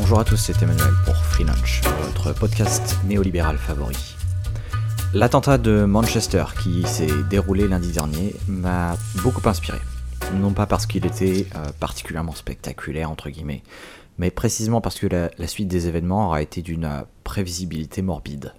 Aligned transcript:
Bonjour 0.00 0.20
à 0.20 0.24
tous, 0.24 0.36
c'est 0.36 0.62
Emmanuel 0.62 0.94
pour 1.04 1.16
Free 1.16 1.42
Lunch, 1.42 1.82
votre 2.02 2.32
podcast 2.32 2.96
néolibéral 3.04 3.58
favori. 3.58 3.96
L'attentat 5.12 5.58
de 5.58 5.84
Manchester 5.86 6.44
qui 6.62 6.84
s'est 6.84 7.24
déroulé 7.28 7.66
lundi 7.66 7.90
dernier 7.90 8.32
m'a 8.46 8.96
beaucoup 9.24 9.46
inspiré. 9.48 9.78
Non 10.34 10.52
pas 10.52 10.66
parce 10.66 10.86
qu'il 10.86 11.04
était 11.04 11.46
euh, 11.56 11.72
particulièrement 11.80 12.32
spectaculaire, 12.32 13.10
entre 13.10 13.28
guillemets, 13.28 13.64
mais 14.18 14.30
précisément 14.30 14.80
parce 14.80 15.00
que 15.00 15.08
la, 15.08 15.46
suite 15.48 15.66
des 15.66 15.88
événements 15.88 16.28
aura 16.28 16.42
été 16.42 16.62
d'une 16.62 16.88
prévisibilité 17.24 18.00
morbide. 18.00 18.54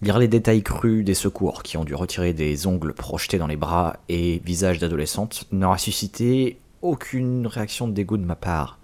Lire 0.00 0.18
les 0.18 0.26
détails 0.26 0.62
crus 0.62 1.04
des 1.04 1.14
secours 1.14 1.62
qui 1.62 1.76
ont 1.76 1.84
dû 1.84 1.94
retirer 1.94 2.32
des 2.32 2.66
ongles 2.66 2.94
projetés 2.94 3.36
dans 3.36 3.46
les 3.46 3.56
bras 3.56 3.98
et 4.08 4.40
visages 4.42 4.78
d'adolescentes 4.78 5.44
n'aura 5.52 5.76
suscité 5.76 6.58
aucune 6.80 7.46
réaction 7.46 7.88
de 7.88 7.92
dégoût 7.92 8.16
de 8.16 8.24
ma 8.24 8.36
part. 8.36 8.78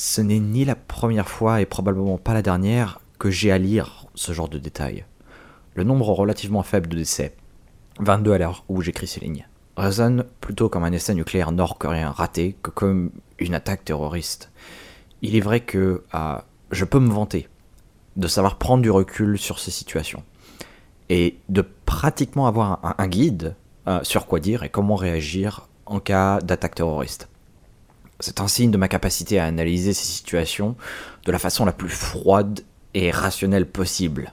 Ce 0.00 0.20
n'est 0.20 0.38
ni 0.38 0.64
la 0.64 0.76
première 0.76 1.28
fois 1.28 1.60
et 1.60 1.66
probablement 1.66 2.18
pas 2.18 2.32
la 2.32 2.40
dernière 2.40 3.00
que 3.18 3.30
j'ai 3.30 3.50
à 3.50 3.58
lire 3.58 4.06
ce 4.14 4.30
genre 4.30 4.48
de 4.48 4.56
détails. 4.56 5.04
Le 5.74 5.82
nombre 5.82 6.10
relativement 6.10 6.62
faible 6.62 6.88
de 6.88 6.96
décès, 6.96 7.34
22 7.98 8.32
à 8.32 8.38
l'heure 8.38 8.64
où 8.68 8.80
j'écris 8.80 9.08
ces 9.08 9.18
lignes, 9.18 9.48
résonne 9.76 10.24
plutôt 10.40 10.68
comme 10.68 10.84
un 10.84 10.92
essai 10.92 11.14
nucléaire 11.14 11.50
nord-coréen 11.50 12.12
raté 12.12 12.54
que 12.62 12.70
comme 12.70 13.10
une 13.40 13.56
attaque 13.56 13.84
terroriste. 13.84 14.52
Il 15.20 15.34
est 15.34 15.40
vrai 15.40 15.58
que 15.58 16.04
ah, 16.12 16.44
je 16.70 16.84
peux 16.84 17.00
me 17.00 17.10
vanter 17.10 17.48
de 18.16 18.28
savoir 18.28 18.56
prendre 18.56 18.84
du 18.84 18.92
recul 18.92 19.36
sur 19.36 19.58
ces 19.58 19.72
situations 19.72 20.22
et 21.08 21.40
de 21.48 21.64
pratiquement 21.86 22.46
avoir 22.46 22.94
un, 22.98 23.08
guide 23.08 23.56
euh, 23.88 23.98
sur 24.04 24.28
quoi 24.28 24.38
dire 24.38 24.62
et 24.62 24.68
comment 24.68 24.94
réagir 24.94 25.66
en 25.86 25.98
cas 25.98 26.38
d'attaque 26.40 26.76
terroriste. 26.76 27.27
C'est 28.20 28.40
un 28.40 28.48
signe 28.48 28.72
de 28.72 28.76
ma 28.76 28.88
capacité 28.88 29.38
à 29.38 29.44
analyser 29.44 29.92
ces 29.92 30.06
situations 30.06 30.76
de 31.24 31.32
la 31.32 31.38
façon 31.38 31.64
la 31.64 31.72
plus 31.72 31.88
froide 31.88 32.60
et 32.94 33.10
rationnelle 33.10 33.66
possible. 33.66 34.32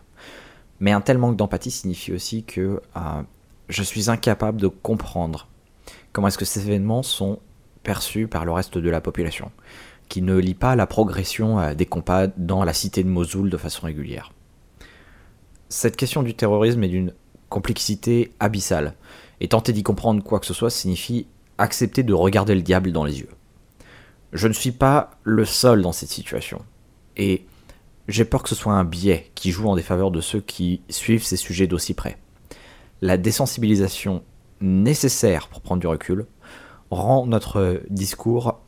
Mais 0.80 0.92
un 0.92 1.02
tel 1.02 1.18
manque 1.18 1.38
d'empathie 1.38 1.72
signifie 1.72 2.12
aussi 2.12 2.44
que 2.44 2.82
euh, 2.98 3.22
je 3.70 3.84
suis 3.84 4.10
incapable 4.10 4.60
de 4.60 4.68
comprendre 4.68 5.48
comment 6.12 6.28
est-ce 6.28 6.38
que 6.38 6.46
ces 6.46 6.68
événements 6.68 7.04
sont 7.04 7.40
perçus 7.84 8.28
par 8.28 8.46
le 8.46 8.52
reste 8.52 8.78
de 8.78 8.90
la 8.90 9.02
population, 9.02 9.52
qui 10.10 10.22
ne 10.22 10.36
lit 10.36 10.56
pas 10.56 10.76
la 10.76 10.88
progression 10.88 11.60
euh, 11.60 11.76
des 11.76 11.86
combats 11.86 12.28
dans 12.38 12.64
la 12.64 12.74
cité 12.74 13.04
de 13.04 13.10
Mossoul 13.10 13.50
de 13.50 13.58
façon 13.58 13.86
régulière. 13.86 14.34
Cette 15.70 15.96
question 15.96 16.24
du 16.24 16.34
terrorisme 16.34 16.84
est 16.84 16.90
d'une 16.90 17.14
complexité 17.50 18.34
abyssale, 18.40 18.96
et 19.40 19.48
tenter 19.48 19.74
d'y 19.74 19.84
comprendre 19.84 20.24
quoi 20.24 20.40
que 20.40 20.46
ce 20.46 20.54
soit 20.54 20.70
signifie 20.70 21.28
accepter 21.58 22.04
de 22.04 22.14
regarder 22.14 22.56
le 22.56 22.62
diable 22.62 22.92
dans 22.92 23.06
les 23.06 23.20
yeux. 23.20 23.30
Je 24.34 24.48
ne 24.48 24.54
suis 24.54 24.72
pas 24.72 25.12
le 25.24 25.46
seul 25.46 25.82
dans 25.82 25.92
cette 25.92 26.10
situation, 26.10 26.62
et 27.18 27.46
j'ai 28.08 28.26
peur 28.26 28.44
que 28.44 28.50
ce 28.50 28.56
soit 28.56 28.74
un 28.74 28.84
biais 28.84 29.32
qui 29.36 29.52
joue 29.52 29.68
en 29.68 29.76
défaveur 29.76 30.12
de 30.12 30.22
ceux 30.22 30.42
qui 30.42 30.82
suivent 30.90 31.24
ces 31.24 31.38
sujets 31.38 31.68
d'aussi 31.68 31.94
près. 31.94 32.18
La 33.02 33.18
désensibilisation 33.18 34.24
nécessaire 34.62 35.48
pour 35.48 35.62
prendre 35.62 35.82
du 35.82 35.88
recul 35.88 36.26
rend 36.92 37.26
notre 37.26 37.82
discours 37.90 38.60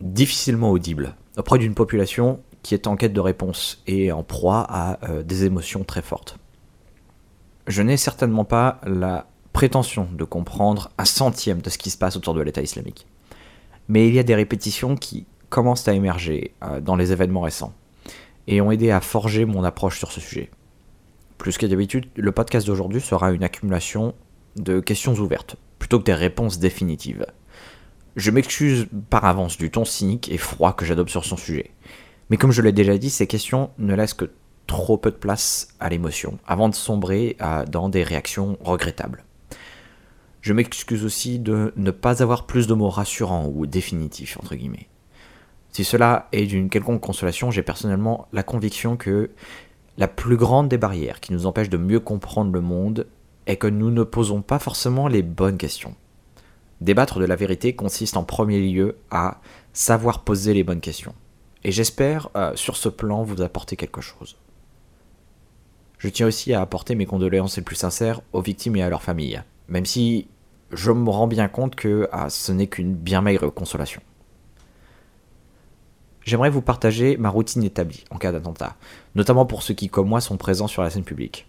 difficilement 0.00 0.70
audible 0.70 1.14
auprès 1.36 1.58
d'une 1.58 1.74
population 1.74 2.40
qui 2.62 2.74
est 2.74 2.86
en 2.86 2.96
quête 2.96 3.12
de 3.12 3.20
réponse 3.20 3.82
et 3.86 4.12
en 4.12 4.22
proie 4.22 4.66
à 4.68 4.98
euh, 5.08 5.22
des 5.22 5.44
émotions 5.44 5.84
très 5.84 6.02
fortes. 6.02 6.38
Je 7.66 7.82
n'ai 7.82 7.96
certainement 7.96 8.44
pas 8.44 8.80
la 8.84 9.26
prétention 9.52 10.08
de 10.12 10.24
comprendre 10.24 10.90
un 10.98 11.04
centième 11.04 11.60
de 11.60 11.70
ce 11.70 11.78
qui 11.78 11.90
se 11.90 11.98
passe 11.98 12.16
autour 12.16 12.34
de 12.34 12.40
l'État 12.40 12.62
islamique. 12.62 13.06
Mais 13.92 14.08
il 14.08 14.14
y 14.14 14.18
a 14.18 14.22
des 14.22 14.34
répétitions 14.34 14.96
qui 14.96 15.26
commencent 15.50 15.86
à 15.86 15.92
émerger 15.92 16.54
euh, 16.62 16.80
dans 16.80 16.96
les 16.96 17.12
événements 17.12 17.42
récents 17.42 17.74
et 18.46 18.62
ont 18.62 18.72
aidé 18.72 18.90
à 18.90 19.02
forger 19.02 19.44
mon 19.44 19.64
approche 19.64 19.98
sur 19.98 20.12
ce 20.12 20.18
sujet. 20.18 20.50
Plus 21.36 21.58
que 21.58 21.66
d'habitude, 21.66 22.06
le 22.16 22.32
podcast 22.32 22.66
d'aujourd'hui 22.66 23.02
sera 23.02 23.32
une 23.32 23.44
accumulation 23.44 24.14
de 24.56 24.80
questions 24.80 25.12
ouvertes, 25.12 25.56
plutôt 25.78 25.98
que 25.98 26.04
des 26.04 26.14
réponses 26.14 26.58
définitives. 26.58 27.26
Je 28.16 28.30
m'excuse 28.30 28.86
par 29.10 29.26
avance 29.26 29.58
du 29.58 29.70
ton 29.70 29.84
cynique 29.84 30.32
et 30.32 30.38
froid 30.38 30.72
que 30.72 30.86
j'adopte 30.86 31.10
sur 31.10 31.26
son 31.26 31.36
sujet. 31.36 31.70
Mais 32.30 32.38
comme 32.38 32.50
je 32.50 32.62
l'ai 32.62 32.72
déjà 32.72 32.96
dit, 32.96 33.10
ces 33.10 33.26
questions 33.26 33.68
ne 33.76 33.94
laissent 33.94 34.14
que 34.14 34.30
trop 34.66 34.96
peu 34.96 35.10
de 35.10 35.16
place 35.16 35.68
à 35.80 35.90
l'émotion, 35.90 36.38
avant 36.46 36.70
de 36.70 36.74
sombrer 36.74 37.36
euh, 37.42 37.66
dans 37.66 37.90
des 37.90 38.04
réactions 38.04 38.56
regrettables. 38.62 39.22
Je 40.42 40.52
m'excuse 40.52 41.04
aussi 41.04 41.38
de 41.38 41.72
ne 41.76 41.90
pas 41.92 42.20
avoir 42.20 42.46
plus 42.46 42.66
de 42.66 42.74
mots 42.74 42.90
rassurants 42.90 43.50
ou 43.54 43.64
définitifs, 43.66 44.36
entre 44.38 44.56
guillemets. 44.56 44.88
Si 45.70 45.84
cela 45.84 46.28
est 46.32 46.46
d'une 46.46 46.68
quelconque 46.68 47.00
consolation, 47.00 47.50
j'ai 47.52 47.62
personnellement 47.62 48.26
la 48.32 48.42
conviction 48.42 48.96
que 48.96 49.30
la 49.96 50.08
plus 50.08 50.36
grande 50.36 50.68
des 50.68 50.78
barrières 50.78 51.20
qui 51.20 51.32
nous 51.32 51.46
empêche 51.46 51.70
de 51.70 51.76
mieux 51.76 52.00
comprendre 52.00 52.52
le 52.52 52.60
monde 52.60 53.06
est 53.46 53.56
que 53.56 53.68
nous 53.68 53.90
ne 53.90 54.02
posons 54.02 54.42
pas 54.42 54.58
forcément 54.58 55.06
les 55.06 55.22
bonnes 55.22 55.58
questions. 55.58 55.94
Débattre 56.80 57.20
de 57.20 57.24
la 57.24 57.36
vérité 57.36 57.76
consiste 57.76 58.16
en 58.16 58.24
premier 58.24 58.60
lieu 58.60 58.96
à 59.12 59.40
savoir 59.72 60.24
poser 60.24 60.54
les 60.54 60.64
bonnes 60.64 60.80
questions. 60.80 61.14
Et 61.62 61.70
j'espère, 61.70 62.28
euh, 62.36 62.56
sur 62.56 62.76
ce 62.76 62.88
plan, 62.88 63.22
vous 63.22 63.42
apporter 63.42 63.76
quelque 63.76 64.00
chose. 64.00 64.36
Je 65.98 66.08
tiens 66.08 66.26
aussi 66.26 66.52
à 66.52 66.60
apporter 66.60 66.96
mes 66.96 67.06
condoléances 67.06 67.56
les 67.56 67.62
plus 67.62 67.76
sincères 67.76 68.22
aux 68.32 68.42
victimes 68.42 68.74
et 68.74 68.82
à 68.82 68.90
leurs 68.90 69.02
familles, 69.02 69.42
même 69.72 69.86
si 69.86 70.28
je 70.70 70.92
me 70.92 71.08
rends 71.08 71.26
bien 71.26 71.48
compte 71.48 71.74
que 71.76 72.06
ah, 72.12 72.28
ce 72.28 72.52
n'est 72.52 72.66
qu'une 72.66 72.94
bien 72.94 73.22
maigre 73.22 73.48
consolation. 73.48 74.02
J'aimerais 76.24 76.50
vous 76.50 76.60
partager 76.60 77.16
ma 77.16 77.30
routine 77.30 77.64
établie 77.64 78.04
en 78.10 78.18
cas 78.18 78.32
d'attentat, 78.32 78.76
notamment 79.14 79.46
pour 79.46 79.62
ceux 79.62 79.72
qui, 79.72 79.88
comme 79.88 80.08
moi, 80.08 80.20
sont 80.20 80.36
présents 80.36 80.68
sur 80.68 80.82
la 80.82 80.90
scène 80.90 81.04
publique. 81.04 81.48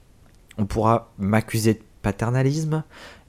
On 0.58 0.66
pourra 0.66 1.12
m'accuser 1.20 1.74
de 1.74 1.82
paternalisme, 2.02 2.86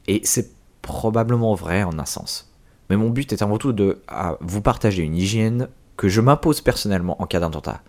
et 0.06 0.21
c'est 0.22 0.53
probablement 0.81 1.55
vrai 1.55 1.82
en 1.82 1.99
un 1.99 2.06
sens. 2.06 2.53
Mais 2.88 2.97
mon 2.97 3.11
but 3.11 3.32
est 3.32 3.43
avant 3.43 3.59
tout 3.59 3.72
de 3.72 4.00
vous 4.41 4.62
partager 4.62 5.03
une 5.03 5.16
hygiène 5.16 5.69
que 5.97 6.09
je 6.09 6.21
m'impose 6.21 6.61
personnellement 6.61 7.21
en 7.21 7.26
cas 7.26 7.41
d'attentat, 7.41 7.82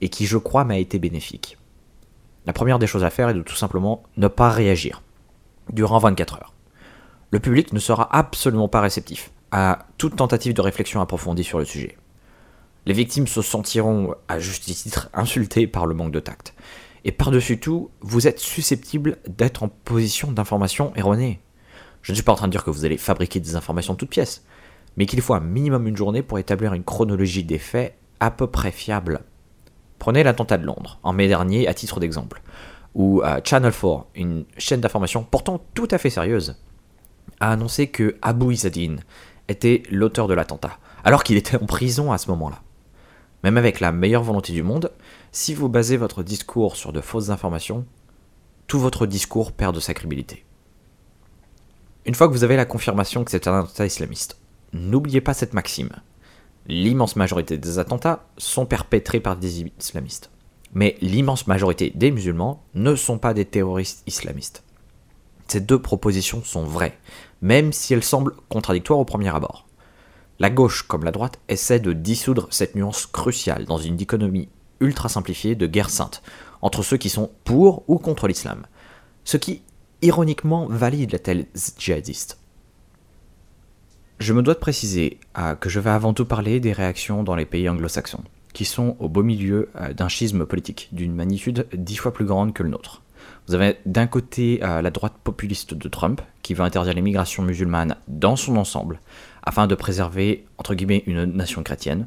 et 0.00 0.08
qui, 0.08 0.26
je 0.26 0.36
crois, 0.36 0.64
m'a 0.64 0.78
été 0.78 0.98
bénéfique. 0.98 1.58
La 2.44 2.52
première 2.52 2.80
des 2.80 2.88
choses 2.88 3.04
à 3.04 3.10
faire 3.10 3.28
est 3.28 3.34
de 3.34 3.42
tout 3.42 3.54
simplement 3.54 4.02
ne 4.16 4.26
pas 4.26 4.50
réagir 4.50 5.00
durant 5.72 5.98
24 5.98 6.34
heures. 6.34 6.54
Le 7.30 7.38
public 7.38 7.72
ne 7.72 7.78
sera 7.78 8.14
absolument 8.16 8.68
pas 8.68 8.80
réceptif 8.80 9.30
à 9.52 9.86
toute 9.98 10.16
tentative 10.16 10.54
de 10.54 10.60
réflexion 10.60 11.00
approfondie 11.00 11.44
sur 11.44 11.58
le 11.58 11.64
sujet. 11.64 11.96
Les 12.86 12.94
victimes 12.94 13.26
se 13.26 13.42
sentiront, 13.42 14.14
à 14.28 14.38
juste 14.38 14.64
titre, 14.64 15.10
insultées 15.12 15.66
par 15.66 15.86
le 15.86 15.94
manque 15.94 16.12
de 16.12 16.20
tact. 16.20 16.54
Et 17.04 17.12
par-dessus 17.12 17.60
tout, 17.60 17.90
vous 18.00 18.26
êtes 18.26 18.38
susceptible 18.38 19.18
d'être 19.26 19.62
en 19.62 19.68
position 19.68 20.32
d'information 20.32 20.92
erronée. 20.96 21.40
Je 22.02 22.12
ne 22.12 22.14
suis 22.14 22.24
pas 22.24 22.32
en 22.32 22.36
train 22.36 22.46
de 22.46 22.52
dire 22.52 22.64
que 22.64 22.70
vous 22.70 22.84
allez 22.84 22.96
fabriquer 22.96 23.40
des 23.40 23.56
informations 23.56 23.94
de 23.94 23.98
toutes 23.98 24.10
pièces, 24.10 24.44
mais 24.96 25.06
qu'il 25.06 25.20
faut 25.20 25.34
un 25.34 25.40
minimum 25.40 25.86
une 25.86 25.96
journée 25.96 26.22
pour 26.22 26.38
établir 26.38 26.72
une 26.74 26.84
chronologie 26.84 27.44
des 27.44 27.58
faits 27.58 27.96
à 28.20 28.30
peu 28.30 28.46
près 28.46 28.72
fiable. 28.72 29.20
Prenez 29.98 30.22
l'attentat 30.22 30.58
de 30.58 30.64
Londres, 30.64 30.98
en 31.02 31.12
mai 31.12 31.28
dernier, 31.28 31.68
à 31.68 31.74
titre 31.74 32.00
d'exemple, 32.00 32.42
où 32.94 33.22
Channel 33.44 33.72
4, 33.72 34.06
une 34.14 34.44
chaîne 34.58 34.80
d'information 34.80 35.22
pourtant 35.22 35.60
tout 35.74 35.88
à 35.90 35.98
fait 35.98 36.10
sérieuse, 36.10 36.56
a 37.40 37.52
annoncé 37.52 37.88
que 37.88 38.16
Abu 38.22 38.52
Izzadin 38.52 38.96
était 39.48 39.82
l'auteur 39.90 40.28
de 40.28 40.34
l'attentat, 40.34 40.78
alors 41.04 41.24
qu'il 41.24 41.36
était 41.36 41.56
en 41.56 41.66
prison 41.66 42.12
à 42.12 42.18
ce 42.18 42.28
moment-là. 42.30 42.62
Même 43.42 43.56
avec 43.56 43.80
la 43.80 43.92
meilleure 43.92 44.22
volonté 44.22 44.52
du 44.52 44.62
monde, 44.62 44.92
si 45.32 45.54
vous 45.54 45.68
basez 45.68 45.96
votre 45.96 46.22
discours 46.22 46.76
sur 46.76 46.92
de 46.92 47.00
fausses 47.00 47.30
informations, 47.30 47.86
tout 48.66 48.78
votre 48.78 49.06
discours 49.06 49.52
perd 49.52 49.74
de 49.74 49.80
sa 49.80 49.94
crédibilité. 49.94 50.44
Une 52.04 52.14
fois 52.14 52.28
que 52.28 52.32
vous 52.32 52.44
avez 52.44 52.56
la 52.56 52.66
confirmation 52.66 53.24
que 53.24 53.30
c'est 53.30 53.48
un 53.48 53.60
attentat 53.60 53.86
islamiste, 53.86 54.38
n'oubliez 54.72 55.20
pas 55.20 55.34
cette 55.34 55.54
maxime. 55.54 55.90
L'immense 56.66 57.16
majorité 57.16 57.56
des 57.56 57.78
attentats 57.78 58.26
sont 58.36 58.66
perpétrés 58.66 59.20
par 59.20 59.36
des 59.36 59.62
islamistes. 59.78 60.30
Mais 60.72 60.96
l'immense 61.00 61.46
majorité 61.46 61.92
des 61.94 62.10
musulmans 62.10 62.62
ne 62.74 62.94
sont 62.94 63.18
pas 63.18 63.34
des 63.34 63.44
terroristes 63.44 64.02
islamistes. 64.06 64.62
Ces 65.48 65.60
deux 65.60 65.80
propositions 65.80 66.42
sont 66.44 66.62
vraies, 66.62 66.96
même 67.42 67.72
si 67.72 67.92
elles 67.92 68.04
semblent 68.04 68.36
contradictoires 68.48 69.00
au 69.00 69.04
premier 69.04 69.34
abord. 69.34 69.66
La 70.38 70.48
gauche 70.48 70.82
comme 70.82 71.04
la 71.04 71.10
droite 71.10 71.38
essaient 71.48 71.80
de 71.80 71.92
dissoudre 71.92 72.46
cette 72.50 72.74
nuance 72.74 73.06
cruciale 73.06 73.64
dans 73.64 73.78
une 73.78 73.96
dichotomie 73.96 74.48
ultra 74.80 75.08
simplifiée 75.08 75.54
de 75.54 75.66
guerre 75.66 75.90
sainte, 75.90 76.22
entre 76.62 76.82
ceux 76.82 76.96
qui 76.96 77.10
sont 77.10 77.30
pour 77.44 77.84
ou 77.88 77.98
contre 77.98 78.28
l'islam, 78.28 78.66
ce 79.24 79.36
qui, 79.36 79.62
ironiquement, 80.02 80.66
valide 80.66 81.12
la 81.12 81.18
thèse 81.18 81.74
djihadiste. 81.78 82.38
Je 84.18 84.32
me 84.32 84.42
dois 84.42 84.54
de 84.54 84.58
préciser 84.58 85.18
euh, 85.38 85.54
que 85.54 85.68
je 85.68 85.80
vais 85.80 85.90
avant 85.90 86.12
tout 86.12 86.26
parler 86.26 86.60
des 86.60 86.72
réactions 86.72 87.22
dans 87.22 87.34
les 87.34 87.46
pays 87.46 87.68
anglo-saxons, 87.68 88.24
qui 88.52 88.64
sont 88.64 88.96
au 88.98 89.08
beau 89.08 89.22
milieu 89.22 89.70
euh, 89.76 89.92
d'un 89.92 90.08
schisme 90.08 90.46
politique 90.46 90.88
d'une 90.92 91.14
magnitude 91.14 91.66
dix 91.72 91.96
fois 91.96 92.12
plus 92.12 92.24
grande 92.24 92.52
que 92.52 92.62
le 92.62 92.68
nôtre. 92.68 93.02
Vous 93.46 93.54
avez 93.54 93.76
d'un 93.86 94.06
côté 94.06 94.60
euh, 94.62 94.82
la 94.82 94.90
droite 94.90 95.14
populiste 95.22 95.74
de 95.74 95.88
Trump, 95.88 96.20
qui 96.42 96.54
veut 96.54 96.64
interdire 96.64 96.94
l'immigration 96.94 97.42
musulmane 97.42 97.96
dans 98.08 98.36
son 98.36 98.56
ensemble, 98.56 99.00
afin 99.42 99.66
de 99.66 99.74
préserver, 99.74 100.46
entre 100.58 100.74
guillemets, 100.74 101.02
une 101.06 101.24
nation 101.24 101.62
chrétienne. 101.62 102.06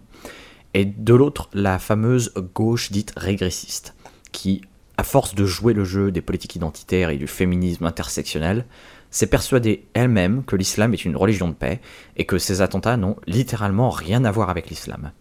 et 0.73 0.85
de 0.85 1.13
l'autre 1.13 1.49
la 1.53 1.77
fameuse 1.79 2.33
gauche 2.55 2.91
dite 2.91 3.13
régressiste, 3.15 3.95
qui, 4.31 4.61
à 4.97 5.03
force 5.03 5.35
de 5.35 5.45
jouer 5.45 5.73
le 5.73 5.83
jeu 5.83 6.11
des 6.11 6.21
politiques 6.21 6.55
identitaires 6.55 7.09
et 7.09 7.17
du 7.17 7.27
féminisme 7.27 7.85
intersectionnel, 7.85 8.65
s'est 9.11 9.27
persuadée 9.27 9.85
elle-même 9.93 10.43
que 10.43 10.55
l'islam 10.55 10.93
est 10.93 11.05
une 11.05 11.15
religion 11.15 11.47
de 11.47 11.53
paix 11.53 11.79
et 12.17 12.25
que 12.25 12.39
ces 12.39 12.61
attentats 12.61 12.97
n'ont 12.97 13.17
littéralement 13.27 13.91
rien 13.91 14.25
à 14.25 14.31
voir 14.31 14.49
avec 14.49 14.69
l'islam. 14.69 15.11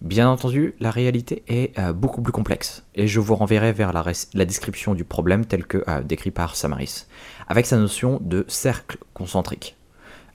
Bien 0.00 0.28
entendu, 0.30 0.76
la 0.78 0.92
réalité 0.92 1.42
est 1.48 1.76
euh, 1.76 1.92
beaucoup 1.92 2.22
plus 2.22 2.32
complexe, 2.32 2.84
et 2.94 3.08
je 3.08 3.18
vous 3.18 3.34
renverrai 3.34 3.72
vers 3.72 3.92
la, 3.92 4.44
description 4.44 4.94
du 4.94 5.02
problème 5.02 5.44
tel 5.44 5.66
que 5.66 5.82
euh, 5.88 6.02
décrit 6.02 6.30
par 6.30 6.54
Samaris, 6.54 7.06
avec 7.48 7.66
sa 7.66 7.76
notion 7.78 8.20
de 8.22 8.44
cercle 8.46 8.98
concentrique. 9.12 9.76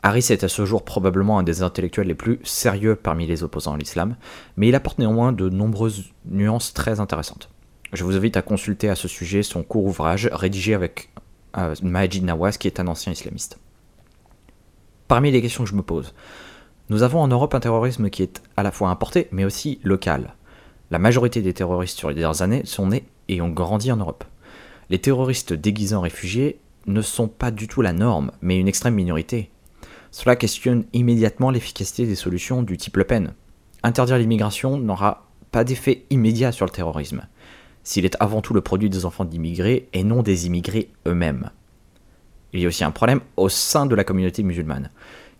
Harris 0.01 0.27
est 0.31 0.43
à 0.43 0.49
ce 0.49 0.65
jour 0.65 0.83
probablement 0.83 1.39
un 1.39 1.43
des 1.43 1.63
intellectuels 1.63 2.07
les 2.07 2.13
plus 2.13 2.41
sérieux 2.43 2.97
parmi 2.97 3.25
les 3.25 3.41
opposants 3.41 3.73
à 3.73 3.77
l'islam, 3.77 4.17
mais 4.57 4.67
il 4.67 4.75
apporte 4.75 4.99
néanmoins 4.99 5.31
de 5.31 5.47
nombreuses 5.47 6.11
nuances 6.25 6.73
très 6.73 6.99
intéressantes. 6.99 7.49
Je 7.93 8.03
vous 8.03 8.17
invite 8.17 8.35
à 8.35 8.41
consulter 8.41 8.89
à 8.89 8.95
ce 8.95 9.07
sujet 9.07 9.43
son 9.43 9.63
court 9.63 9.85
ouvrage 9.85 10.29
rédigé 10.33 10.73
avec 10.73 11.09
euh, 11.57 11.73
Nawaz 11.81 12.57
qui 12.57 12.67
est 12.67 12.81
un 12.81 12.87
ancien 12.87 13.13
islamiste. 13.13 13.59
Parmi 15.07 15.31
les 15.31 15.41
questions 15.41 15.63
que 15.63 15.69
je 15.69 15.75
me 15.75 15.83
pose, 15.83 16.13
nous 16.89 17.03
avons 17.03 17.21
en 17.21 17.27
Europe 17.27 17.55
un 17.55 17.59
terrorisme 17.59 18.09
qui 18.09 18.23
est 18.23 18.41
à 18.57 18.63
la 18.63 18.71
fois 18.71 18.89
importé 18.89 19.27
mais 19.31 19.45
aussi 19.45 19.79
local. 19.83 20.35
La 20.91 20.99
majorité 20.99 21.41
des 21.41 21.53
terroristes 21.53 21.97
sur 21.97 22.09
les 22.09 22.15
dernières 22.15 22.41
années 22.41 22.65
sont 22.65 22.87
nés 22.87 23.05
et 23.29 23.41
ont 23.41 23.49
grandi 23.49 23.91
en 23.91 23.97
Europe. 23.97 24.25
Les 24.89 24.99
terroristes 24.99 25.53
déguisés 25.53 25.95
en 25.95 26.01
réfugiés 26.01 26.59
ne 26.85 27.01
sont 27.01 27.27
pas 27.27 27.51
du 27.51 27.67
tout 27.67 27.81
la 27.81 27.93
norme, 27.93 28.31
mais 28.41 28.59
une 28.59 28.67
extrême 28.67 28.95
minorité. 28.95 29.49
Cela 30.11 30.35
questionne 30.35 30.85
immédiatement 30.93 31.49
l'efficacité 31.49 32.05
des 32.05 32.15
solutions 32.15 32.61
du 32.61 32.77
type 32.77 32.97
Le 32.97 33.05
Pen. 33.05 33.33
Interdire 33.81 34.17
l'immigration 34.17 34.77
n'aura 34.77 35.27
pas 35.51 35.63
d'effet 35.63 36.03
immédiat 36.09 36.51
sur 36.51 36.65
le 36.65 36.71
terrorisme, 36.71 37.25
s'il 37.83 38.05
est 38.05 38.17
avant 38.19 38.41
tout 38.41 38.53
le 38.53 38.61
produit 38.61 38.89
des 38.89 39.05
enfants 39.05 39.25
d'immigrés 39.25 39.87
et 39.93 40.03
non 40.03 40.21
des 40.21 40.47
immigrés 40.47 40.89
eux-mêmes. 41.07 41.49
Il 42.51 42.59
y 42.59 42.65
a 42.65 42.67
aussi 42.67 42.83
un 42.83 42.91
problème 42.91 43.21
au 43.37 43.49
sein 43.49 43.85
de 43.85 43.95
la 43.95 44.03
communauté 44.03 44.43
musulmane, 44.43 44.91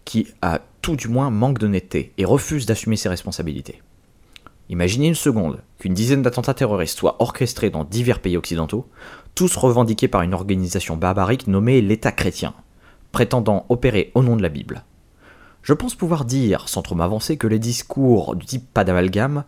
qui 0.06 0.28
a 0.42 0.60
tout 0.82 0.96
du 0.96 1.08
moins 1.08 1.30
manque 1.30 1.60
d'honnêteté 1.60 2.12
et 2.18 2.26
refuse 2.26 2.66
d'assumer 2.66 2.98
ses 2.98 3.10
responsabilités. 3.10 3.82
Imaginez 4.70 5.08
une 5.08 5.16
seconde 5.16 5.62
qu'une 5.78 5.94
dizaine 5.94 6.22
d'attentats 6.22 6.54
terroristes 6.54 6.98
soient 6.98 7.22
orchestrés 7.22 7.70
dans 7.70 7.84
divers 7.84 8.20
pays 8.20 8.38
occidentaux, 8.38 8.88
tous 9.36 9.56
revendiqués 9.58 10.08
par 10.08 10.22
une 10.22 10.34
organisation 10.34 10.96
barbarique 10.96 11.48
nommée 11.48 11.82
l'État 11.82 12.12
chrétien, 12.12 12.54
prétendant 13.12 13.66
opérer 13.70 14.12
au 14.16 14.24
nom 14.24 14.36
de 14.36 14.42
la 14.42 14.50
Bible. 14.50 14.84
Je 15.64 15.74
pense 15.74 15.96
pouvoir 15.96 16.26
dire, 16.26 16.68
sans 16.68 16.82
trop 16.82 16.96
m'avancer, 16.96 17.38
que 17.38 17.48
les 17.48 17.60
discours 17.60 18.36
du 18.36 18.46
type 18.46 18.68
pas 18.74 18.84
d'amalgame 18.84 19.44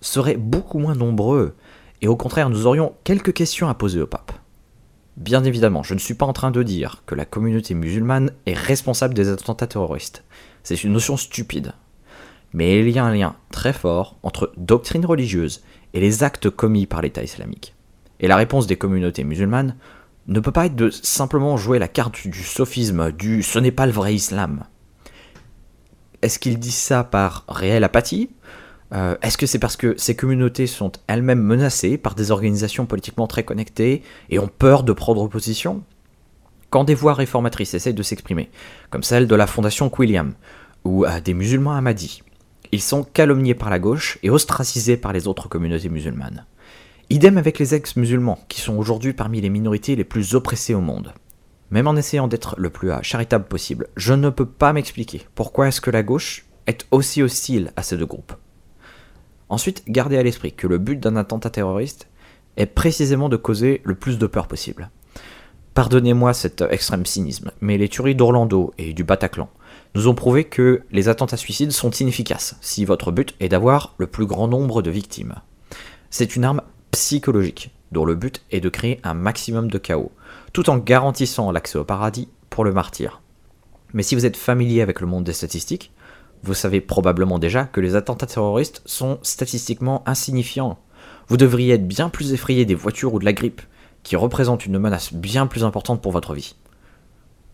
seraient 0.00 0.36
beaucoup 0.36 0.78
moins 0.78 0.94
nombreux, 0.94 1.54
et 2.00 2.08
au 2.08 2.16
contraire 2.16 2.48
nous 2.48 2.66
aurions 2.66 2.94
quelques 3.04 3.34
questions 3.34 3.68
à 3.68 3.74
poser 3.74 4.00
au 4.00 4.06
pape. 4.06 4.32
Bien 5.16 5.44
évidemment, 5.44 5.82
je 5.82 5.94
ne 5.94 5.98
suis 5.98 6.14
pas 6.14 6.26
en 6.26 6.32
train 6.32 6.50
de 6.50 6.62
dire 6.62 7.02
que 7.06 7.14
la 7.14 7.24
communauté 7.24 7.74
musulmane 7.74 8.32
est 8.46 8.54
responsable 8.54 9.14
des 9.14 9.28
attentats 9.28 9.66
terroristes. 9.66 10.24
C'est 10.62 10.84
une 10.84 10.92
notion 10.92 11.16
stupide. 11.16 11.72
Mais 12.52 12.80
il 12.80 12.90
y 12.90 12.98
a 12.98 13.04
un 13.04 13.14
lien 13.14 13.36
très 13.50 13.72
fort 13.72 14.16
entre 14.22 14.52
doctrine 14.56 15.04
religieuse 15.04 15.62
et 15.94 16.00
les 16.00 16.22
actes 16.22 16.50
commis 16.50 16.86
par 16.86 17.02
l'État 17.02 17.22
islamique. 17.22 17.74
Et 18.18 18.28
la 18.28 18.36
réponse 18.36 18.66
des 18.66 18.76
communautés 18.76 19.24
musulmanes 19.24 19.76
ne 20.26 20.40
peut 20.40 20.52
pas 20.52 20.66
être 20.66 20.76
de 20.76 20.90
simplement 20.90 21.56
jouer 21.56 21.78
la 21.78 21.88
carte 21.88 22.26
du 22.26 22.42
sophisme, 22.42 23.12
du 23.12 23.42
ce 23.42 23.58
n'est 23.58 23.72
pas 23.72 23.86
le 23.86 23.92
vrai 23.92 24.14
islam. 24.14 24.64
Est-ce 26.22 26.38
qu'ils 26.38 26.58
disent 26.58 26.74
ça 26.74 27.02
par 27.02 27.44
réelle 27.48 27.84
apathie? 27.84 28.30
Euh, 28.92 29.16
Est-ce 29.22 29.38
que 29.38 29.46
c'est 29.46 29.58
parce 29.58 29.76
que 29.76 29.94
ces 29.96 30.16
communautés 30.16 30.66
sont 30.66 30.92
elles-mêmes 31.06 31.42
menacées 31.42 31.98
par 31.98 32.14
des 32.14 32.30
organisations 32.30 32.86
politiquement 32.86 33.26
très 33.26 33.44
connectées 33.44 34.02
et 34.30 34.38
ont 34.38 34.48
peur 34.48 34.82
de 34.82 34.92
prendre 34.92 35.26
position? 35.28 35.82
Quand 36.70 36.84
des 36.84 36.94
voix 36.94 37.14
réformatrices 37.14 37.74
essayent 37.74 37.94
de 37.94 38.02
s'exprimer, 38.02 38.48
comme 38.90 39.02
celle 39.02 39.26
de 39.26 39.34
la 39.34 39.46
fondation 39.46 39.90
Quilliam 39.90 40.34
ou 40.84 41.04
euh, 41.04 41.20
des 41.20 41.34
musulmans 41.34 41.72
Ahmadis, 41.72 42.22
ils 42.72 42.82
sont 42.82 43.02
calomniés 43.02 43.54
par 43.54 43.70
la 43.70 43.80
gauche 43.80 44.18
et 44.22 44.30
ostracisés 44.30 44.96
par 44.96 45.12
les 45.12 45.26
autres 45.26 45.48
communautés 45.48 45.88
musulmanes. 45.88 46.46
Idem 47.10 47.38
avec 47.38 47.58
les 47.58 47.74
ex-musulmans, 47.74 48.38
qui 48.48 48.60
sont 48.60 48.76
aujourd'hui 48.76 49.12
parmi 49.12 49.40
les 49.40 49.50
minorités 49.50 49.96
les 49.96 50.04
plus 50.04 50.36
oppressées 50.36 50.74
au 50.74 50.80
monde. 50.80 51.12
Même 51.70 51.88
en 51.88 51.96
essayant 51.96 52.28
d'être 52.28 52.54
le 52.58 52.70
plus 52.70 52.92
euh, 52.92 53.02
charitable 53.02 53.46
possible, 53.46 53.88
je 53.96 54.14
ne 54.14 54.30
peux 54.30 54.46
pas 54.46 54.72
m'expliquer 54.72 55.22
pourquoi 55.34 55.68
est-ce 55.68 55.80
que 55.80 55.90
la 55.90 56.04
gauche 56.04 56.46
est 56.68 56.86
aussi 56.92 57.22
hostile 57.22 57.72
à 57.74 57.82
ces 57.82 57.96
deux 57.96 58.06
groupes. 58.06 58.34
Ensuite, 59.50 59.82
gardez 59.88 60.16
à 60.16 60.22
l'esprit 60.22 60.52
que 60.52 60.68
le 60.68 60.78
but 60.78 60.98
d'un 60.98 61.16
attentat 61.16 61.50
terroriste 61.50 62.08
est 62.56 62.66
précisément 62.66 63.28
de 63.28 63.36
causer 63.36 63.82
le 63.84 63.96
plus 63.96 64.16
de 64.16 64.26
peur 64.26 64.46
possible. 64.46 64.90
Pardonnez-moi 65.74 66.34
cet 66.34 66.62
extrême 66.62 67.04
cynisme, 67.04 67.50
mais 67.60 67.76
les 67.76 67.88
tueries 67.88 68.14
d'Orlando 68.14 68.72
et 68.78 68.92
du 68.92 69.04
Bataclan 69.04 69.48
nous 69.94 70.08
ont 70.08 70.14
prouvé 70.14 70.44
que 70.44 70.82
les 70.92 71.08
attentats 71.08 71.36
suicides 71.36 71.72
sont 71.72 71.90
inefficaces 71.90 72.56
si 72.60 72.84
votre 72.84 73.12
but 73.12 73.34
est 73.40 73.48
d'avoir 73.48 73.94
le 73.98 74.06
plus 74.06 74.26
grand 74.26 74.46
nombre 74.46 74.82
de 74.82 74.90
victimes. 74.90 75.34
C'est 76.10 76.36
une 76.36 76.44
arme 76.44 76.62
psychologique, 76.92 77.70
dont 77.92 78.04
le 78.04 78.14
but 78.14 78.42
est 78.50 78.60
de 78.60 78.68
créer 78.68 79.00
un 79.02 79.14
maximum 79.14 79.70
de 79.70 79.78
chaos, 79.78 80.12
tout 80.52 80.70
en 80.70 80.78
garantissant 80.78 81.50
l'accès 81.50 81.78
au 81.78 81.84
paradis 81.84 82.28
pour 82.50 82.64
le 82.64 82.72
martyr. 82.72 83.20
Mais 83.92 84.02
si 84.04 84.14
vous 84.14 84.26
êtes 84.26 84.36
familier 84.36 84.82
avec 84.82 85.00
le 85.00 85.08
monde 85.08 85.24
des 85.24 85.32
statistiques, 85.32 85.92
vous 86.42 86.54
savez 86.54 86.80
probablement 86.80 87.38
déjà 87.38 87.64
que 87.64 87.80
les 87.80 87.96
attentats 87.96 88.26
terroristes 88.26 88.82
sont 88.86 89.18
statistiquement 89.22 90.02
insignifiants. 90.06 90.78
Vous 91.28 91.36
devriez 91.36 91.74
être 91.74 91.86
bien 91.86 92.08
plus 92.08 92.32
effrayé 92.32 92.64
des 92.64 92.74
voitures 92.74 93.14
ou 93.14 93.18
de 93.18 93.24
la 93.24 93.32
grippe, 93.32 93.62
qui 94.02 94.16
représentent 94.16 94.66
une 94.66 94.78
menace 94.78 95.12
bien 95.12 95.46
plus 95.46 95.64
importante 95.64 96.00
pour 96.00 96.12
votre 96.12 96.34
vie. 96.34 96.54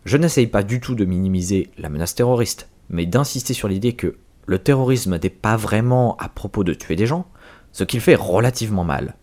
Je 0.04 0.16
n'essaye 0.16 0.46
pas 0.46 0.62
du 0.62 0.80
tout 0.80 0.94
de 0.94 1.04
minimiser 1.04 1.70
la 1.78 1.88
menace 1.88 2.14
terroriste, 2.14 2.68
mais 2.88 3.06
d'insister 3.06 3.54
sur 3.54 3.66
l'idée 3.66 3.94
que 3.94 4.16
le 4.46 4.60
terrorisme 4.60 5.18
n'est 5.18 5.30
pas 5.30 5.56
vraiment 5.56 6.16
à 6.18 6.28
propos 6.28 6.62
de 6.62 6.74
tuer 6.74 6.94
des 6.94 7.06
gens, 7.06 7.26
ce 7.72 7.82
qu'il 7.82 8.00
fait 8.00 8.14
relativement 8.14 8.84
mal. 8.84 9.16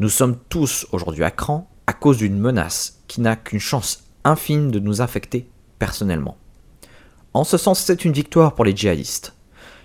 Nous 0.00 0.08
sommes 0.08 0.36
tous 0.48 0.86
aujourd'hui 0.90 1.22
à 1.22 1.30
cran 1.30 1.70
à 1.86 1.92
cause 1.92 2.18
d'une 2.18 2.38
menace 2.38 3.00
qui 3.06 3.20
n'a 3.20 3.36
qu'une 3.36 3.60
chance 3.60 4.04
infime 4.24 4.70
de 4.70 4.80
nous 4.80 5.00
affecter 5.00 5.48
personnellement. 5.78 6.36
En 7.34 7.44
ce 7.44 7.58
sens, 7.58 7.80
c'est 7.80 8.04
une 8.04 8.12
victoire 8.12 8.54
pour 8.54 8.64
les 8.64 8.74
djihadistes. 8.74 9.34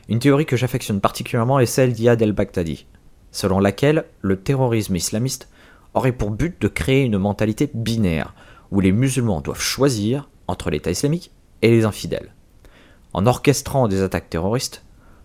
Une 0.07 0.19
théorie 0.19 0.45
que 0.45 0.55
j'affectionne 0.55 1.01
particulièrement 1.01 1.59
est 1.59 1.65
celle 1.65 1.93
d'Iyad 1.93 2.21
el-Baghdadi, 2.21 2.85
selon 3.31 3.59
laquelle 3.59 4.05
le 4.21 4.39
terrorisme 4.39 4.95
islamiste 4.95 5.49
aurait 5.93 6.13
pour 6.13 6.31
but 6.31 6.61
de 6.61 6.67
créer 6.67 7.03
une 7.03 7.17
mentalité 7.17 7.69
binaire, 7.73 8.33
où 8.71 8.79
les 8.79 8.91
musulmans 8.91 9.41
doivent 9.41 9.61
choisir 9.61 10.29
entre 10.47 10.69
l'État 10.69 10.91
islamique 10.91 11.31
et 11.61 11.69
les 11.69 11.85
infidèles. 11.85 12.33
En 13.13 13.25
orchestrant 13.25 13.87
des 13.87 14.01
attaques 14.01 14.29
terroristes, 14.29 14.83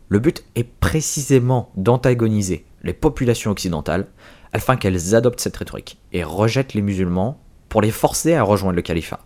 le 0.08 0.18
but 0.18 0.44
est 0.56 0.64
précisément 0.64 1.70
d'antagoniser 1.76 2.66
les 2.82 2.92
populations 2.92 3.50
occidentales 3.50 4.06
afin 4.52 4.76
qu'elles 4.76 5.14
adoptent 5.14 5.40
cette 5.40 5.56
rhétorique 5.56 5.98
et 6.12 6.24
rejettent 6.24 6.74
les 6.74 6.82
musulmans 6.82 7.40
pour 7.68 7.80
les 7.80 7.90
forcer 7.90 8.34
à 8.34 8.42
rejoindre 8.42 8.76
le 8.76 8.82
califat. 8.82 9.20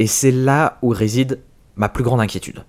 Et 0.00 0.06
c'est 0.06 0.30
là 0.30 0.78
où 0.80 0.88
réside 0.88 1.40
ma 1.76 1.90
plus 1.90 2.02
grande 2.02 2.22
inquiétude. 2.22 2.64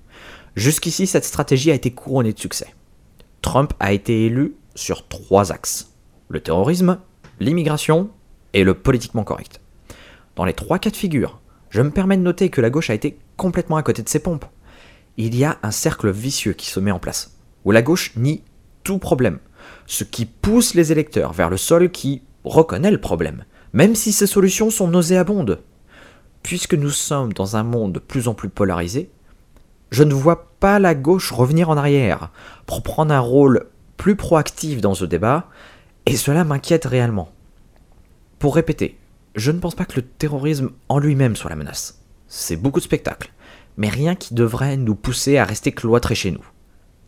Jusqu'ici, 0.58 1.08
cette 1.08 1.24
stratégie 1.24 1.72
a 1.72 1.74
été 1.74 1.90
couronnée 1.92 2.34
de 2.34 2.40
succès. 2.40 2.76
Trump 3.42 3.74
a 3.80 3.94
été 3.94 4.26
élu 4.26 4.56
sur 4.76 5.08
trois 5.08 5.54
axes. 5.54 5.94
Le 6.28 6.42
terrorisme, 6.42 7.00
l'immigration 7.40 8.10
et 8.54 8.66
le 8.66 8.74
politiquement 8.74 9.24
correct. 9.24 9.62
Dans 10.36 10.44
les 10.44 10.54
trois 10.54 10.78
cas 10.78 10.90
de 10.90 10.96
figure, 10.98 11.40
je 11.70 11.82
me 11.82 11.90
permets 11.90 12.18
de 12.18 12.22
noter 12.22 12.50
que 12.50 12.60
la 12.60 12.70
gauche 12.70 12.90
a 12.90 12.94
été 12.94 13.18
complètement 13.38 13.78
à 13.78 13.84
côté 13.84 14.04
de 14.04 14.10
ses 14.10 14.20
pompes. 14.20 14.46
Il 15.16 15.34
y 15.34 15.46
a 15.46 15.58
un 15.64 15.72
cercle 15.72 16.12
vicieux 16.12 16.54
qui 16.54 16.68
se 16.68 16.82
met 16.82 16.92
en 16.92 17.00
place, 17.00 17.38
où 17.64 17.72
la 17.72 17.82
gauche 17.82 18.12
nie 18.18 18.44
tout 18.84 18.98
problème, 18.98 19.40
ce 19.86 20.04
qui 20.04 20.26
pousse 20.26 20.74
les 20.74 20.92
électeurs 20.92 21.32
vers 21.32 21.50
le 21.50 21.58
sol 21.58 21.92
qui 21.92 22.24
reconnaît 22.44 22.92
le 22.92 23.00
problème, 23.00 23.46
même 23.72 23.96
si 23.96 24.12
ces 24.12 24.28
solutions 24.28 24.70
sont 24.70 24.90
nauséabondes. 24.90 25.62
Puisque 26.44 26.74
nous 26.74 26.90
sommes 26.90 27.34
dans 27.34 27.56
un 27.56 27.64
monde 27.64 27.94
de 27.94 28.00
plus 28.00 28.28
en 28.28 28.34
plus 28.34 28.50
polarisé, 28.50 29.10
je 29.92 30.04
ne 30.04 30.14
vois 30.14 30.52
pas 30.60 30.80
la 30.80 30.96
gauche 30.96 31.32
revenir 31.32 31.70
en 31.70 31.78
arrière 31.78 32.30
pour 32.66 32.82
prendre 32.82 33.14
un 33.14 33.20
rôle 33.20 33.66
plus 33.98 34.16
proactif 34.16 34.82
dans 34.82 34.96
ce 34.96 35.06
débat, 35.06 35.48
et 36.06 36.16
cela 36.16 36.44
m'inquiète 36.44 36.86
réellement. 36.86 37.32
Pour 38.40 38.56
répéter, 38.56 38.98
je 39.36 39.52
ne 39.52 39.60
pense 39.60 39.76
pas 39.76 39.86
que 39.86 39.98
le 39.98 40.02
terrorisme 40.02 40.72
en 40.90 40.98
lui-même 40.98 41.36
soit 41.36 41.50
la 41.50 41.56
menace. 41.56 42.00
C'est 42.28 42.56
beaucoup 42.56 42.80
de 42.80 42.86
spectacles, 42.86 43.32
mais 43.78 43.90
rien 43.90 44.16
qui 44.16 44.34
devrait 44.34 44.78
nous 44.78 44.96
pousser 44.96 45.38
à 45.38 45.46
rester 45.46 45.72
cloîtrés 45.72 46.16
chez 46.16 46.32
nous. 46.32 46.46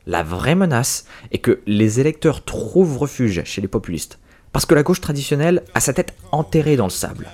La 0.05 0.21
vraie 0.21 0.55
menace 0.55 1.05
est 1.31 1.37
que 1.39 1.61
les 1.65 1.99
électeurs 1.99 2.43
trouvent 2.43 2.97
refuge 2.97 3.43
chez 3.45 3.61
les 3.61 3.67
populistes, 3.67 4.19
parce 4.51 4.65
que 4.65 4.75
la 4.75 4.83
gauche 4.83 5.01
traditionnelle 5.01 5.63
a 5.73 5.79
sa 5.79 5.93
tête 5.93 6.13
enterrée 6.31 6.75
dans 6.75 6.85
le 6.85 6.91
sable 6.91 7.27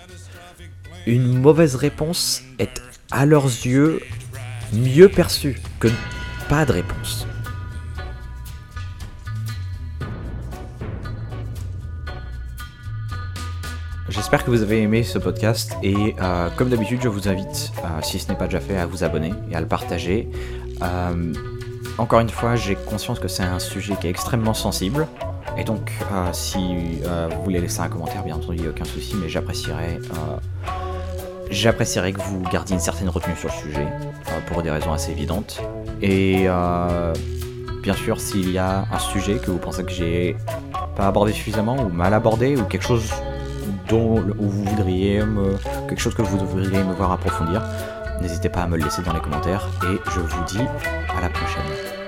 une 1.09 1.39
mauvaise 1.39 1.75
réponse 1.75 2.43
est 2.59 2.81
à 3.11 3.25
leurs 3.25 3.45
yeux 3.45 3.99
mieux 4.73 5.09
perçue 5.09 5.59
que 5.79 5.87
pas 6.47 6.65
de 6.65 6.73
réponse. 6.73 7.25
J'espère 14.09 14.43
que 14.43 14.51
vous 14.51 14.61
avez 14.61 14.81
aimé 14.81 15.03
ce 15.03 15.17
podcast 15.17 15.75
et 15.81 16.15
euh, 16.21 16.49
comme 16.55 16.69
d'habitude 16.69 16.99
je 17.01 17.07
vous 17.07 17.27
invite, 17.27 17.71
euh, 17.83 17.87
si 18.01 18.19
ce 18.19 18.29
n'est 18.29 18.37
pas 18.37 18.45
déjà 18.45 18.59
fait, 18.59 18.77
à 18.77 18.85
vous 18.85 19.03
abonner 19.03 19.33
et 19.49 19.55
à 19.55 19.61
le 19.61 19.67
partager. 19.67 20.29
Euh, 20.83 21.33
encore 21.97 22.19
une 22.19 22.29
fois, 22.29 22.55
j'ai 22.55 22.75
conscience 22.75 23.19
que 23.19 23.27
c'est 23.27 23.43
un 23.43 23.59
sujet 23.59 23.95
qui 23.99 24.07
est 24.07 24.09
extrêmement 24.11 24.53
sensible. 24.53 25.07
Et 25.57 25.63
donc, 25.63 25.91
si 26.31 26.59
vous 27.31 27.43
voulez 27.43 27.59
laisser 27.59 27.81
un 27.81 27.89
commentaire, 27.89 28.23
bien 28.23 28.35
entendu, 28.35 28.57
il 28.57 28.61
n'y 28.61 28.67
a 28.67 28.69
aucun 28.69 28.85
souci, 28.85 29.15
mais 29.19 29.27
j'apprécierais 29.27 29.99
j'apprécierais 31.49 32.13
que 32.13 32.21
vous 32.21 32.41
gardiez 32.51 32.75
une 32.75 32.81
certaine 32.81 33.09
retenue 33.09 33.35
sur 33.35 33.49
le 33.49 33.69
sujet, 33.69 33.87
pour 34.47 34.61
des 34.61 34.71
raisons 34.71 34.93
assez 34.93 35.11
évidentes. 35.11 35.61
Et 36.01 36.47
bien 37.81 37.93
sûr, 37.93 38.19
s'il 38.19 38.51
y 38.51 38.57
a 38.57 38.85
un 38.91 38.99
sujet 38.99 39.37
que 39.37 39.51
vous 39.51 39.57
pensez 39.57 39.83
que 39.83 39.91
j'ai 39.91 40.35
pas 40.95 41.07
abordé 41.07 41.31
suffisamment 41.31 41.77
ou 41.77 41.89
mal 41.89 42.13
abordé 42.13 42.57
ou 42.57 42.63
quelque 42.63 42.85
chose 42.85 43.11
dont 43.87 44.21
vous 44.37 44.63
voudriez 44.65 45.23
me, 45.23 45.55
quelque 45.87 46.01
chose 46.01 46.13
que 46.13 46.21
vous 46.21 46.37
devriez 46.37 46.83
me 46.83 46.93
voir 46.93 47.11
approfondir, 47.11 47.63
n'hésitez 48.21 48.49
pas 48.49 48.61
à 48.61 48.67
me 48.67 48.77
le 48.77 48.83
laisser 48.83 49.01
dans 49.01 49.13
les 49.13 49.21
commentaires 49.21 49.67
et 49.83 49.97
je 50.11 50.19
vous 50.19 50.43
dis 50.45 50.61
à 51.17 51.21
la 51.21 51.29
prochaine. 51.29 51.98